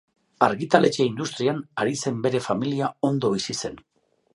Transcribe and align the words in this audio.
Argitaletxe 0.45 1.05
industrian 1.11 1.61
ari 1.85 2.01
zen 2.03 2.19
bere 2.27 2.45
familia 2.49 2.93
ondo 3.13 3.35
bizi 3.39 3.61
zen. 3.65 3.83